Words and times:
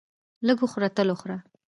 لږ 0.47 0.59
خوره 0.71 0.89
تل 0.95 1.09
خوره! 1.19 1.37